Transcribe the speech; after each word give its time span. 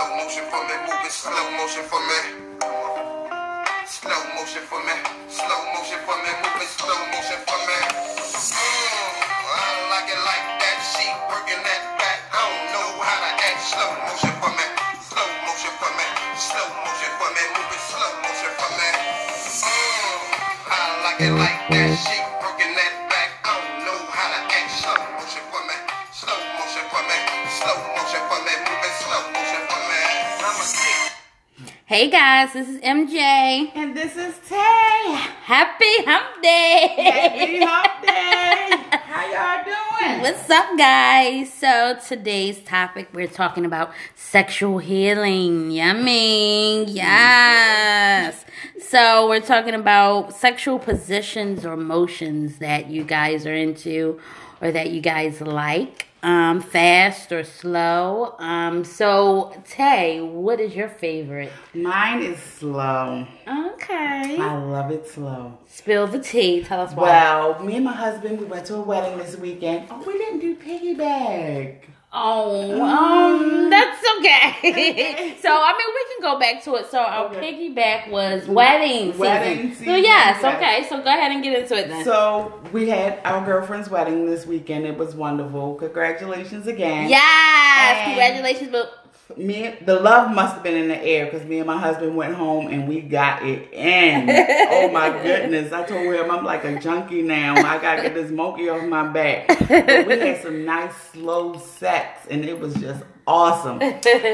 Slow 0.00 0.16
motion 0.16 0.44
for 0.48 0.64
me, 0.64 0.72
move 0.88 1.04
it 1.04 1.12
slow 1.12 1.44
motion 1.60 1.84
for 1.84 2.00
me. 2.00 2.20
Slow 3.84 4.22
motion 4.32 4.64
for 4.64 4.80
me, 4.80 4.96
slow 5.28 5.60
motion 5.76 6.00
for 6.08 6.16
me, 6.24 6.30
move 6.40 6.56
it 6.56 6.72
slow 6.72 6.96
motion 7.12 7.36
for 7.44 7.60
me. 7.68 7.76
Mm, 7.84 9.12
I 9.44 9.92
like 9.92 10.08
it 10.08 10.22
like 10.24 10.46
that. 10.56 10.78
She 10.88 11.04
working 11.28 11.60
that 11.68 11.84
back. 12.00 12.16
I 12.32 12.40
don't 12.48 12.64
know 12.72 12.88
how 13.04 13.12
to 13.12 13.44
act. 13.44 13.60
Slow 13.60 13.92
motion 14.08 14.32
for 14.40 14.48
me, 14.56 14.66
slow 15.04 15.28
motion 15.44 15.72
for 15.76 15.92
me, 15.92 16.06
slow 16.32 16.64
motion 16.80 17.12
for 17.20 17.28
me, 17.36 17.42
move 17.60 17.68
it 17.68 17.82
slow 17.92 18.12
motion 18.24 18.52
for 18.56 18.70
me. 18.80 18.88
Mm, 19.68 20.16
I 20.64 20.80
like 21.04 21.20
it 21.20 21.34
like 21.36 21.60
that. 21.76 21.92
She 22.08 22.29
Hey 31.90 32.08
guys, 32.08 32.52
this 32.52 32.68
is 32.68 32.80
MJ. 32.82 33.72
And 33.74 33.96
this 33.96 34.16
is 34.16 34.32
Tay. 34.48 34.54
Happy 35.42 36.04
Hump 36.04 36.40
Day! 36.40 36.94
Happy 36.96 37.64
Hump 37.64 38.06
Day. 38.06 38.96
How 38.96 39.26
y'all 39.26 39.64
doing? 39.64 40.20
What's 40.20 40.48
up, 40.48 40.78
guys? 40.78 41.52
So 41.52 41.98
today's 42.06 42.60
topic 42.60 43.08
we're 43.12 43.26
talking 43.26 43.64
about 43.64 43.92
sexual 44.14 44.78
healing. 44.78 45.72
Yummy, 45.72 46.84
yes. 46.84 48.44
So 48.78 49.28
we're 49.28 49.40
talking 49.40 49.74
about 49.74 50.32
sexual 50.32 50.78
positions 50.78 51.66
or 51.66 51.76
motions 51.76 52.58
that 52.58 52.86
you 52.86 53.02
guys 53.02 53.48
are 53.48 53.54
into 53.56 54.20
or 54.60 54.70
that 54.70 54.92
you 54.92 55.00
guys 55.00 55.40
like. 55.40 56.06
Um, 56.22 56.60
fast 56.60 57.32
or 57.32 57.44
slow. 57.44 58.34
Um, 58.38 58.84
so 58.84 59.54
Tay, 59.66 60.20
what 60.20 60.60
is 60.60 60.76
your 60.76 60.88
favorite? 60.88 61.50
Mine 61.72 62.22
is 62.22 62.38
slow. 62.38 63.26
Okay. 63.48 64.36
I 64.38 64.56
love 64.58 64.90
it 64.90 65.08
slow. 65.08 65.58
Spill 65.66 66.06
the 66.06 66.18
tea. 66.18 66.62
Tell 66.62 66.80
us 66.82 66.92
why. 66.92 67.08
Well, 67.08 67.64
me 67.64 67.76
and 67.76 67.84
my 67.86 67.94
husband, 67.94 68.38
we 68.38 68.44
went 68.44 68.66
to 68.66 68.76
a 68.76 68.82
wedding 68.82 69.18
this 69.18 69.36
weekend. 69.36 69.88
Oh, 69.90 70.04
we 70.06 70.12
didn't 70.12 70.40
do 70.40 70.56
piggyback. 70.56 71.84
Oh, 72.12 72.82
um, 72.82 73.70
that's 73.70 73.89
okay. 74.18 75.36
so 75.42 75.48
I 75.50 75.72
mean, 75.76 75.94
we 75.94 76.04
can 76.14 76.22
go 76.22 76.38
back 76.38 76.62
to 76.64 76.74
it. 76.76 76.90
So 76.90 76.98
our 77.00 77.26
Okay. 77.26 77.40
piggyback 77.70 78.10
was 78.10 78.46
wedding 78.48 79.06
season. 79.12 79.18
Wedding 79.18 79.74
So 79.74 79.84
yes, 79.96 80.38
yes. 80.42 80.44
okay. 80.56 80.86
So 80.88 80.98
go 81.02 81.08
ahead 81.10 81.32
and 81.32 81.42
get 81.42 81.58
into 81.60 81.76
it 81.76 81.88
then. 81.88 82.04
So 82.04 82.60
we 82.72 82.88
had 82.88 83.20
our 83.24 83.44
girlfriend's 83.44 83.88
wedding 83.90 84.26
this 84.26 84.46
weekend. 84.46 84.86
It 84.86 84.96
was 84.98 85.14
wonderful. 85.14 85.74
Congratulations 85.76 86.66
again. 86.66 87.08
yes, 87.08 87.98
And- 87.98 88.06
congratulations, 88.10 88.70
but 88.70 88.96
Me, 89.36 89.76
the 89.86 89.94
love 90.00 90.34
must 90.34 90.54
have 90.54 90.62
been 90.64 90.76
in 90.76 90.88
the 90.88 91.00
air 91.04 91.26
because 91.26 91.46
me 91.46 91.58
and 91.58 91.66
my 91.68 91.78
husband 91.78 92.16
went 92.16 92.34
home 92.34 92.66
and 92.66 92.88
we 92.88 93.00
got 93.00 93.44
it 93.44 93.72
in. 93.72 94.28
oh 94.72 94.90
my 94.90 95.10
goodness! 95.22 95.72
I 95.72 95.84
told 95.84 96.12
him 96.12 96.28
I'm 96.32 96.44
like 96.44 96.64
a 96.64 96.80
junkie 96.80 97.22
now. 97.22 97.54
I 97.54 97.78
gotta 97.80 98.02
get 98.02 98.14
this 98.14 98.32
monkey 98.32 98.68
off 98.68 98.82
my 98.82 99.06
back. 99.06 99.46
But 99.46 100.06
we 100.08 100.18
had 100.18 100.42
some 100.42 100.64
nice 100.64 100.92
slow 101.12 101.56
sex 101.56 102.26
and 102.28 102.44
it 102.44 102.58
was 102.58 102.74
just 102.74 103.04
awesome. 103.30 103.80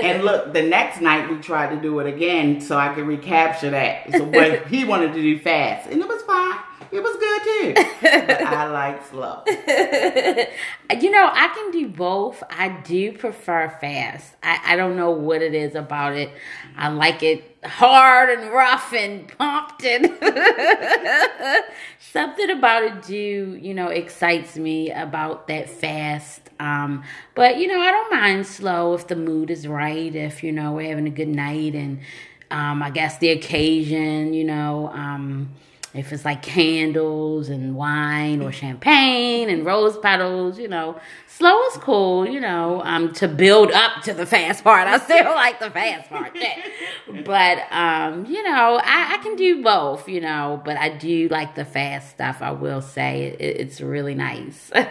And 0.06 0.24
look, 0.24 0.52
the 0.52 0.62
next 0.62 1.00
night 1.00 1.28
we 1.30 1.36
tried 1.38 1.74
to 1.74 1.80
do 1.80 1.98
it 2.00 2.06
again 2.06 2.60
so 2.60 2.78
I 2.78 2.94
could 2.94 3.06
recapture 3.06 3.70
that. 3.70 4.10
So 4.12 4.26
but 4.26 4.66
he 4.68 4.84
wanted 4.84 5.12
to 5.12 5.20
do 5.20 5.38
fast 5.38 5.88
and 5.90 6.00
it 6.00 6.08
was 6.08 6.22
fine. 6.22 6.58
It 6.92 7.02
was 7.02 7.16
good 7.16 7.42
too. 7.42 7.74
But 8.00 8.42
I 8.42 8.66
like 8.70 9.04
slow. 9.06 9.42
you 9.46 11.10
know, 11.10 11.28
I 11.32 11.48
can 11.48 11.70
do 11.72 11.88
both. 11.88 12.42
I 12.48 12.68
do 12.84 13.12
prefer 13.12 13.68
fast. 13.80 14.34
I, 14.42 14.60
I 14.64 14.76
don't 14.76 14.96
know 14.96 15.10
what 15.10 15.42
it 15.42 15.54
is 15.54 15.74
about 15.74 16.14
it. 16.14 16.30
I 16.76 16.88
like 16.88 17.22
it 17.22 17.56
hard 17.64 18.30
and 18.30 18.50
rough 18.50 18.92
and 18.92 19.28
pumped 19.36 19.84
and 19.84 20.04
something 22.16 22.48
about 22.48 22.82
it 22.82 23.02
do, 23.02 23.58
you 23.60 23.74
know, 23.74 23.88
excites 23.88 24.56
me 24.56 24.90
about 24.90 25.48
that 25.48 25.68
fast. 25.68 26.40
Um, 26.58 27.04
but 27.34 27.58
you 27.58 27.66
know, 27.66 27.78
I 27.78 27.90
don't 27.90 28.10
mind 28.10 28.46
slow 28.46 28.94
if 28.94 29.06
the 29.06 29.16
mood 29.16 29.50
is 29.50 29.68
right, 29.68 30.14
if 30.14 30.42
you 30.42 30.50
know, 30.50 30.72
we're 30.72 30.88
having 30.88 31.06
a 31.06 31.10
good 31.10 31.28
night 31.28 31.74
and 31.74 32.00
um, 32.50 32.82
I 32.82 32.88
guess 32.88 33.18
the 33.18 33.28
occasion, 33.32 34.32
you 34.32 34.44
know, 34.44 34.88
um, 34.94 35.50
if 35.94 36.12
it's 36.12 36.24
like 36.24 36.42
candles 36.42 37.48
and 37.48 37.74
wine 37.74 38.42
or 38.42 38.52
champagne 38.52 39.48
and 39.48 39.64
rose 39.64 39.96
petals, 39.98 40.58
you 40.58 40.68
know, 40.68 40.98
slow 41.26 41.62
is 41.66 41.76
cool, 41.78 42.26
you 42.26 42.40
know, 42.40 42.82
um, 42.84 43.12
to 43.14 43.28
build 43.28 43.70
up 43.72 44.02
to 44.02 44.14
the 44.14 44.26
fast 44.26 44.64
part. 44.64 44.86
I 44.86 44.98
still 44.98 45.24
like 45.34 45.58
the 45.60 45.70
fast 45.70 46.08
part, 46.08 46.36
but 47.24 47.58
um, 47.70 48.26
you 48.26 48.42
know, 48.42 48.80
I, 48.82 49.14
I 49.14 49.18
can 49.22 49.36
do 49.36 49.62
both, 49.62 50.08
you 50.08 50.20
know, 50.20 50.60
but 50.64 50.76
I 50.76 50.90
do 50.90 51.28
like 51.28 51.54
the 51.54 51.64
fast 51.64 52.10
stuff. 52.10 52.38
I 52.40 52.52
will 52.52 52.82
say 52.82 53.36
it, 53.38 53.60
it's 53.60 53.80
really 53.80 54.14
nice. 54.14 54.70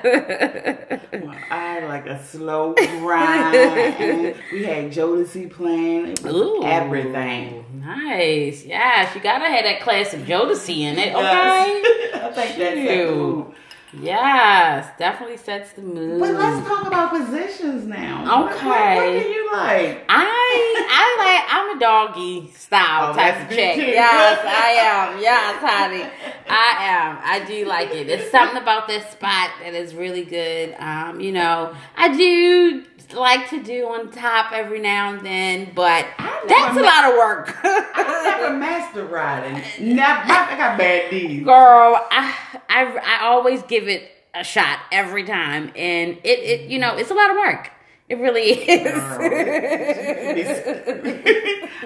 Well, 1.16 1.35
I 1.50 1.79
like 1.85 2.07
a 2.07 2.22
slow 2.23 2.73
grind. 2.73 3.53
we 4.51 4.63
had 4.66 4.91
Jodeci 4.91 5.50
playing. 5.50 6.09
It 6.09 6.23
was 6.23 6.35
Ooh, 6.35 6.63
everything. 6.63 7.65
Nice, 7.85 8.66
yes, 8.66 9.13
you 9.13 9.22
gotta 9.22 9.46
have 9.46 9.63
that 9.63 9.79
classic 9.81 10.22
Jodeci 10.22 10.79
in 10.79 10.97
it, 10.97 11.13
okay? 11.13 11.22
I 11.22 12.31
think 12.34 12.57
that's 12.57 12.57
that. 12.57 13.56
Yes, 14.01 14.88
definitely 14.97 15.38
sets 15.38 15.72
the 15.73 15.81
mood. 15.81 16.19
But 16.19 16.31
let's 16.33 16.67
talk 16.67 16.85
about 16.88 17.11
positions 17.11 17.85
now. 17.85 18.23
What- 18.23 18.45
What, 18.45 18.56
Okay. 18.56 18.95
what 18.95 19.23
do 19.23 19.29
you 19.29 19.50
like? 19.51 20.06
I 20.09 20.85
I 20.89 21.16
like 21.19 21.56
I'm 21.56 21.78
a 21.78 21.79
doggy 21.79 22.51
style 22.56 23.11
Oh, 23.11 23.16
type 23.16 23.41
of 23.44 23.50
chick. 23.50 23.78
Yes, 23.78 24.39
I 24.44 24.69
am. 25.16 25.22
Yes, 25.22 25.56
honey. 25.61 26.03
I 26.50 26.75
am. 26.79 27.17
I 27.23 27.45
do 27.45 27.66
like 27.66 27.89
it. 27.94 28.07
There's 28.07 28.29
something 28.31 28.61
about 28.61 28.88
this 28.88 29.06
spot 29.11 29.50
that 29.63 29.73
is 29.73 29.94
really 29.95 30.23
good. 30.23 30.75
Um, 30.79 31.19
you 31.19 31.31
know, 31.31 31.73
I 31.97 32.16
do 32.16 32.83
like 33.13 33.50
to 33.51 33.62
do 33.63 33.88
on 33.88 34.12
top 34.12 34.51
every 34.51 34.79
now 34.79 35.13
and 35.13 35.25
then, 35.25 35.72
but 35.75 36.06
that's 36.47 36.77
a 36.77 36.81
lot 36.81 37.06
of 37.12 37.17
work. 37.17 37.56
I 37.63 38.38
never 38.39 38.53
master 38.57 39.06
riding. 39.06 39.62
Never, 39.95 40.22
I 40.23 40.57
got 40.57 40.77
bad 40.77 41.12
knees. 41.12 41.44
Girl, 41.45 42.00
I, 42.12 42.33
I 42.75 42.84
I 42.97 43.25
always 43.25 43.63
give 43.63 43.88
it 43.88 44.12
a 44.34 44.44
shot 44.44 44.80
every 44.91 45.24
time, 45.24 45.72
and 45.75 46.18
it 46.24 46.40
it 46.40 46.69
you 46.69 46.78
know 46.78 46.96
it's 46.97 47.09
a 47.09 47.13
lot 47.13 47.30
of 47.30 47.38
work. 47.38 47.72
It 48.08 48.20
really 48.20 48.52
is. 48.52 48.94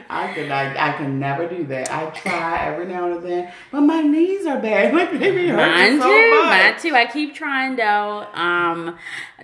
I 0.09 0.33
could 0.33 0.51
I, 0.51 0.89
I 0.89 0.97
can 0.97 1.19
never 1.19 1.47
do 1.47 1.65
that. 1.67 1.91
I 1.91 2.09
try 2.09 2.65
every 2.65 2.87
now 2.87 3.11
and 3.11 3.23
then, 3.23 3.51
but 3.71 3.81
my 3.81 4.01
knees 4.01 4.45
are 4.45 4.59
bad. 4.59 4.93
Like 4.99 5.11
they 5.11 5.31
be 5.31 5.47
hurting 5.47 5.55
Mine 5.55 6.01
so 6.01 6.07
too, 6.07 6.29
much. 6.31 6.49
mine 6.49 6.79
too. 6.81 6.95
I 6.95 7.05
keep 7.05 7.33
trying 7.35 7.75
though. 7.77 8.25
Um, 8.33 8.97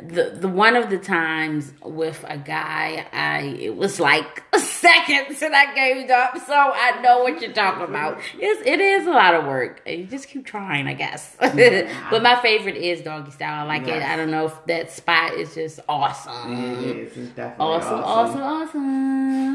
the 0.04 0.32
the 0.38 0.50
one 0.50 0.76
of 0.76 0.90
the 0.90 0.98
times 0.98 1.72
with 1.82 2.26
a 2.28 2.38
guy, 2.38 3.06
I 3.14 3.56
it 3.60 3.76
was 3.78 4.00
like 4.00 4.44
seconds 4.58 5.42
and 5.42 5.56
I 5.56 5.74
gave 5.74 6.10
up. 6.10 6.38
So 6.46 6.54
I 6.54 7.00
know 7.02 7.20
what 7.24 7.42
you're 7.42 7.54
talking 7.54 7.84
about. 7.84 8.20
It's 8.38 8.68
it 8.68 8.82
is 8.82 9.08
a 9.08 9.12
lot 9.12 9.34
of 9.34 9.46
work. 9.46 9.82
You 9.88 10.06
just 10.06 10.28
keep 10.28 10.46
trying, 10.46 10.88
I 10.88 10.94
guess. 10.94 11.38
but 11.40 12.22
my 12.22 12.38
favorite 12.42 12.76
is 12.76 13.02
doggy 13.02 13.32
style. 13.32 13.64
I 13.64 13.68
like 13.68 13.88
it. 13.88 14.02
I 14.04 14.16
don't 14.18 14.32
know 14.32 14.48
if 14.48 14.66
that 14.66 14.92
spot 14.92 15.34
is 15.36 15.54
just 15.56 15.80
awesome. 15.88 16.54
It 16.54 16.65
It's 16.74 17.16
definitely 17.16 17.66
Awesome, 17.66 18.04
awesome. 18.04 18.42
awesome, 18.42 18.82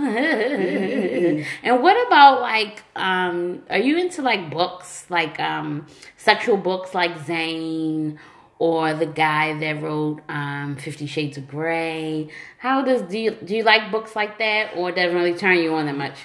awesome. 0.06 1.44
and 1.62 1.82
what 1.82 2.06
about 2.06 2.40
like 2.40 2.82
um 2.96 3.62
are 3.70 3.78
you 3.78 3.98
into 3.98 4.22
like 4.22 4.50
books, 4.50 5.06
like 5.08 5.38
um 5.40 5.86
sexual 6.16 6.56
books 6.56 6.94
like 6.94 7.18
Zane 7.24 8.18
or 8.58 8.92
the 8.94 9.06
guy 9.06 9.58
that 9.58 9.82
wrote 9.82 10.20
um 10.28 10.76
Fifty 10.76 11.06
Shades 11.06 11.36
of 11.38 11.48
Grey? 11.48 12.28
How 12.58 12.82
does 12.82 13.02
do 13.02 13.18
you 13.18 13.30
do 13.32 13.56
you 13.56 13.62
like 13.62 13.90
books 13.90 14.14
like 14.16 14.38
that 14.38 14.72
or 14.76 14.92
doesn't 14.92 15.14
really 15.14 15.34
turn 15.34 15.58
you 15.58 15.74
on 15.74 15.86
that 15.86 15.96
much? 15.96 16.16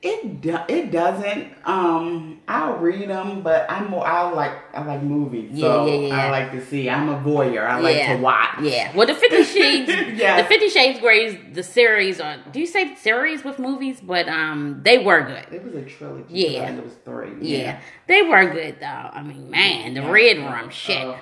It 0.00 0.40
do, 0.40 0.56
it 0.68 0.92
doesn't. 0.92 1.54
Um, 1.64 2.40
I'll 2.46 2.76
read 2.76 3.10
them, 3.10 3.42
but 3.42 3.66
I'm 3.68 3.90
more. 3.90 4.06
I 4.06 4.30
like 4.30 4.52
I 4.72 4.84
like 4.84 5.02
movies. 5.02 5.50
Yeah, 5.52 5.60
so 5.66 5.86
yeah, 5.86 6.06
yeah. 6.06 6.26
I 6.26 6.30
like 6.30 6.52
to 6.52 6.64
see. 6.64 6.88
I'm 6.88 7.08
a 7.08 7.18
voyeur. 7.18 7.66
I 7.66 7.80
like 7.80 8.06
to 8.06 8.16
watch. 8.22 8.60
Yeah. 8.62 8.94
Well 8.94 9.08
the 9.08 9.14
Fifty 9.16 9.42
Shades 9.58 9.90
Yeah. 10.16 10.40
the 10.40 10.46
Fifty 10.46 10.68
Shades 10.68 11.00
Grey's 11.00 11.36
the 11.52 11.64
series 11.64 12.20
on 12.20 12.38
do 12.52 12.60
you 12.60 12.66
say 12.66 12.94
series 12.94 13.42
with 13.42 13.58
movies? 13.58 14.00
But 14.00 14.28
um 14.28 14.82
they 14.84 14.98
were 14.98 15.22
good. 15.22 15.46
It 15.52 15.64
was 15.64 15.74
a 15.74 15.82
trilogy. 15.82 16.26
Yeah. 16.32 16.70
It 16.70 16.84
was 16.84 16.94
three. 17.04 17.32
Yeah, 17.40 17.80
they 18.06 18.22
were 18.22 18.48
good 18.48 18.78
though. 18.78 18.86
I 18.86 19.24
mean, 19.24 19.50
man, 19.50 19.94
the 19.94 20.02
red 20.02 20.36
room, 20.38 20.70
shit. 20.70 21.04
Uh, 21.04 21.16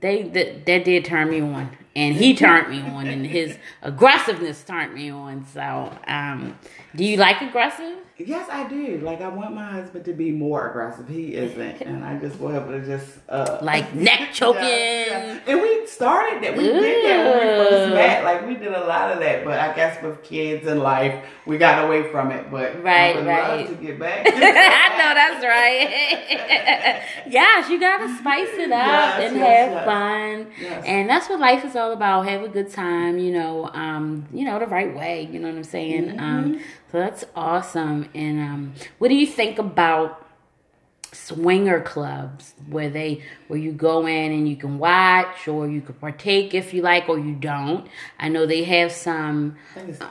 they 0.00 0.22
that, 0.24 0.66
that 0.66 0.84
did 0.84 1.04
turn 1.04 1.30
me 1.30 1.40
on. 1.42 1.76
And 1.96 2.14
he 2.14 2.34
turned 2.36 2.70
me 2.70 2.80
on, 2.82 3.08
and 3.08 3.26
his 3.26 3.58
aggressiveness 3.82 4.62
turned 4.62 4.94
me 4.94 5.10
on. 5.10 5.44
So, 5.46 5.96
um, 6.06 6.56
do 6.94 7.04
you 7.04 7.16
like 7.16 7.40
aggressive? 7.42 7.96
Yes, 8.18 8.48
I 8.50 8.66
do. 8.66 8.98
Like 9.02 9.20
I 9.20 9.28
want 9.28 9.54
my 9.54 9.66
husband 9.70 10.06
to 10.06 10.14
be 10.14 10.30
more 10.30 10.70
aggressive. 10.70 11.06
He 11.06 11.34
isn't, 11.34 11.82
and 11.82 12.02
I 12.02 12.18
just 12.18 12.40
want 12.40 12.54
him 12.56 12.70
to 12.70 12.86
just 12.86 13.18
uh, 13.28 13.58
Like 13.60 13.94
neck 14.08 14.32
choking. 14.32 14.62
Yeah, 14.62 15.06
yeah. 15.34 15.40
And 15.46 15.60
we 15.60 15.86
started 15.86 16.42
that. 16.42 16.56
We 16.56 16.62
did 16.64 17.04
that 17.04 17.24
when 17.26 17.46
we 17.46 17.64
first 17.68 17.94
met. 17.94 18.24
Like 18.24 18.46
we 18.46 18.54
did 18.54 18.72
a 18.72 18.86
lot 18.86 19.12
of 19.12 19.18
that. 19.20 19.44
But 19.44 19.58
I 19.60 19.74
guess 19.76 20.02
with 20.02 20.22
kids 20.22 20.66
and 20.66 20.80
life, 20.80 21.22
we 21.44 21.58
got 21.58 21.84
away 21.84 22.10
from 22.10 22.30
it. 22.30 22.50
But 22.50 22.82
Right, 22.82 23.14
I 23.16 23.18
would 23.18 23.26
right. 23.26 23.58
love 23.68 23.78
to 23.78 23.84
get 23.86 23.98
back. 23.98 24.26
I 24.30 24.88
know 24.96 25.12
that's 25.14 25.44
right. 25.44 27.02
yes, 27.30 27.68
you 27.68 27.78
gotta 27.78 28.08
spice 28.16 28.48
it 28.54 28.72
up 28.72 29.18
Yes, 29.18 29.22
and 29.30 29.36
yes, 29.36 29.68
have 29.68 29.72
yes. 29.72 29.84
fun, 29.84 30.82
and 30.86 31.08
that's 31.10 31.28
what 31.28 31.38
life 31.38 31.66
is 31.66 31.76
all 31.76 31.85
about. 31.92 32.26
Have 32.26 32.42
a 32.42 32.48
good 32.48 32.70
time, 32.70 33.18
you 33.18 33.32
know, 33.32 33.70
um, 33.72 34.26
you 34.32 34.44
know 34.44 34.58
the 34.58 34.66
right 34.66 34.94
way. 34.94 35.28
You 35.30 35.38
know 35.40 35.48
what 35.48 35.56
I'm 35.56 35.64
saying? 35.64 36.06
Mm-hmm. 36.06 36.20
Um, 36.20 36.60
so 36.92 36.98
that's 36.98 37.24
awesome. 37.34 38.08
And 38.14 38.40
um, 38.40 38.74
what 38.98 39.08
do 39.08 39.14
you 39.14 39.26
think 39.26 39.58
about? 39.58 40.22
swinger 41.12 41.80
clubs 41.80 42.52
where 42.68 42.90
they 42.90 43.22
where 43.48 43.58
you 43.58 43.72
go 43.72 44.06
in 44.06 44.32
and 44.32 44.46
you 44.46 44.54
can 44.54 44.78
watch 44.78 45.48
or 45.48 45.66
you 45.66 45.80
can 45.80 45.94
partake 45.94 46.52
if 46.52 46.74
you 46.74 46.82
like 46.82 47.08
or 47.08 47.18
you 47.18 47.34
don't 47.34 47.86
i 48.18 48.28
know 48.28 48.44
they 48.44 48.64
have 48.64 48.92
some 48.92 49.56
I 49.70 49.78
think 49.78 49.88
it's 49.88 50.02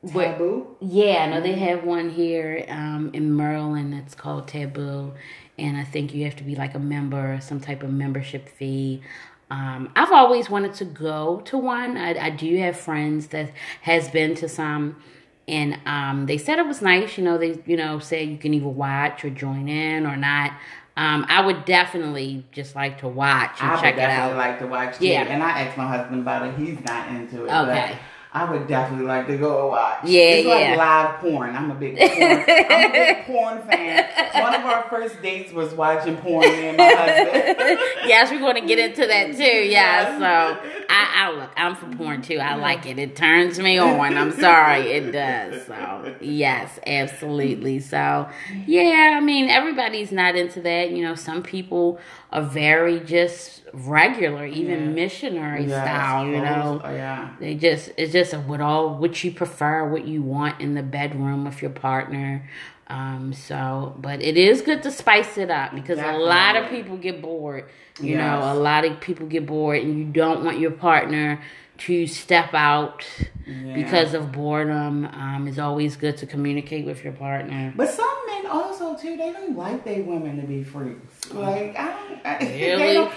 where- 0.00 0.32
taboo. 0.32 0.76
yeah, 0.80 1.24
I 1.24 1.26
know 1.28 1.40
they 1.40 1.54
have 1.58 1.84
one 1.84 2.10
here 2.10 2.64
um, 2.68 3.10
in 3.12 3.36
Maryland 3.36 3.92
that's 3.92 4.14
called 4.14 4.46
Taboo, 4.46 5.12
and 5.58 5.76
I 5.76 5.84
think 5.84 6.14
you 6.14 6.24
have 6.24 6.36
to 6.36 6.44
be 6.44 6.54
like 6.54 6.74
a 6.74 6.78
member, 6.78 7.38
some 7.42 7.60
type 7.60 7.82
of 7.82 7.92
membership 7.92 8.48
fee. 8.48 9.02
Um, 9.50 9.90
I've 9.96 10.12
always 10.12 10.50
wanted 10.50 10.74
to 10.74 10.84
go 10.84 11.40
to 11.46 11.56
one. 11.56 11.96
I, 11.96 12.26
I 12.26 12.30
do 12.30 12.56
have 12.58 12.76
friends 12.78 13.28
that 13.28 13.50
has 13.82 14.08
been 14.10 14.34
to 14.36 14.48
some, 14.48 15.02
and 15.46 15.78
um, 15.86 16.26
they 16.26 16.36
said 16.36 16.58
it 16.58 16.66
was 16.66 16.82
nice. 16.82 17.16
You 17.16 17.24
know, 17.24 17.38
they 17.38 17.62
you 17.66 17.76
know 17.76 17.98
say 17.98 18.24
you 18.24 18.36
can 18.38 18.52
either 18.52 18.68
watch 18.68 19.24
or 19.24 19.30
join 19.30 19.68
in 19.68 20.06
or 20.06 20.16
not. 20.16 20.52
Um, 20.98 21.24
I 21.28 21.46
would 21.46 21.64
definitely 21.64 22.44
just 22.50 22.74
like 22.74 22.98
to 23.02 23.08
watch 23.08 23.60
and 23.60 23.70
I 23.70 23.74
would 23.74 23.80
check 23.80 23.94
it 23.94 23.98
definitely 23.98 24.32
out. 24.32 24.36
like 24.36 24.58
to 24.58 24.66
watch. 24.66 25.00
Yeah. 25.00 25.22
Yeah, 25.22 25.32
and 25.32 25.42
I 25.44 25.60
asked 25.62 25.78
my 25.78 25.86
husband 25.86 26.22
about 26.22 26.48
it. 26.48 26.56
He's 26.58 26.84
not 26.84 27.08
into 27.10 27.44
it. 27.44 27.50
Okay. 27.50 27.90
But 27.92 27.98
I 28.30 28.50
would 28.50 28.66
definitely 28.68 29.06
like 29.06 29.26
to 29.28 29.38
go 29.38 29.60
and 29.62 29.68
watch. 29.70 29.98
Yeah, 30.04 30.20
it's 30.20 30.46
yeah. 30.46 30.54
like 30.54 30.76
live 30.78 31.20
porn. 31.20 31.56
I'm 31.56 31.70
a 31.70 31.74
big 31.74 31.96
porn. 31.96 32.10
I'm 32.20 32.90
a 32.90 32.92
big 32.92 33.16
porn 33.26 33.62
fan. 33.62 34.06
One 34.42 34.54
of 34.54 34.60
our 34.66 34.82
first 34.90 35.22
dates 35.22 35.50
was 35.52 35.72
watching 35.72 36.16
porn. 36.18 36.42
Me 36.46 36.68
and 36.68 36.76
my 36.76 36.84
husband. 36.88 37.56
yes, 38.06 38.30
we're 38.30 38.38
going 38.40 38.60
to 38.60 38.66
get 38.66 38.78
into 38.78 39.06
that 39.06 39.34
too. 39.34 39.42
Yeah, 39.42 40.18
so 40.18 40.70
I, 40.90 41.12
I 41.26 41.30
look, 41.32 41.50
I'm 41.56 41.74
for 41.74 41.86
porn 41.96 42.20
too. 42.20 42.38
I 42.38 42.56
like 42.56 42.84
it. 42.84 42.98
It 42.98 43.16
turns 43.16 43.58
me 43.58 43.78
on. 43.78 44.16
I'm 44.18 44.32
sorry, 44.32 44.90
it 44.92 45.10
does. 45.10 45.64
So 45.66 46.14
yes, 46.20 46.78
absolutely. 46.86 47.80
So 47.80 48.28
yeah, 48.66 49.14
I 49.16 49.20
mean, 49.20 49.48
everybody's 49.48 50.12
not 50.12 50.36
into 50.36 50.60
that. 50.62 50.90
You 50.90 51.02
know, 51.02 51.14
some 51.14 51.42
people 51.42 51.98
are 52.30 52.42
very 52.42 53.00
just 53.00 53.62
regular, 53.72 54.44
even 54.46 54.80
Yeah. 54.80 54.90
missionary 54.90 55.64
Yes, 55.64 55.82
style. 55.84 56.26
You 56.26 56.40
know, 56.42 56.80
Oh, 56.84 56.90
yeah. 56.90 57.30
they 57.40 57.54
just 57.54 57.90
it's 57.96 58.12
just 58.12 58.17
what 58.46 58.60
all 58.60 58.96
what 58.98 59.22
you 59.24 59.30
prefer, 59.32 59.88
what 59.88 60.06
you 60.06 60.22
want 60.22 60.60
in 60.60 60.74
the 60.74 60.82
bedroom 60.82 61.44
with 61.44 61.60
your 61.62 61.70
partner. 61.70 62.48
Um, 62.88 63.32
so, 63.34 63.94
but 63.98 64.22
it 64.22 64.36
is 64.38 64.62
good 64.62 64.82
to 64.84 64.90
spice 64.90 65.36
it 65.36 65.50
up 65.50 65.74
because 65.74 65.98
a 65.98 66.12
lot 66.12 66.56
of 66.56 66.70
people 66.70 66.96
get 66.96 67.20
bored. 67.20 67.66
You 68.00 68.14
Yes. 68.14 68.18
know, 68.18 68.52
a 68.52 68.54
lot 68.54 68.84
of 68.84 69.00
people 69.00 69.26
get 69.26 69.44
bored, 69.46 69.82
and 69.82 69.98
you 69.98 70.04
don't 70.04 70.44
want 70.44 70.58
your 70.58 70.70
partner 70.70 71.40
to 71.78 72.06
step 72.06 72.54
out 72.54 73.04
Yeah. 73.46 73.74
because 73.74 74.14
of 74.14 74.32
boredom. 74.32 75.04
Um, 75.04 75.46
it's 75.48 75.58
always 75.58 75.96
good 75.96 76.16
to 76.18 76.26
communicate 76.26 76.86
with 76.86 77.04
your 77.04 77.12
partner. 77.12 77.72
But 77.76 77.90
some 77.90 78.08
men 78.26 78.46
also 78.46 78.96
too, 78.96 79.16
they 79.16 79.32
don't 79.32 79.56
like 79.56 79.84
their 79.84 80.02
women 80.02 80.40
to 80.40 80.46
be 80.46 80.62
freaks. 80.64 81.32
Like 81.32 81.76
I 81.78 81.86
don't. 81.88 81.97
I, 81.97 81.97
Really? 82.40 82.94
Don't, 82.94 83.12